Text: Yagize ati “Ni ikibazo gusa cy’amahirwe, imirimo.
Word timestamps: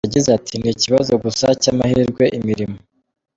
Yagize 0.05 0.29
ati 0.37 0.53
“Ni 0.57 0.69
ikibazo 0.75 1.11
gusa 1.23 1.47
cy’amahirwe, 1.61 2.23
imirimo. 2.37 2.77